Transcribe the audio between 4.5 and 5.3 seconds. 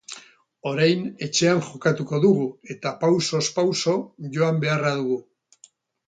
beharra dugu.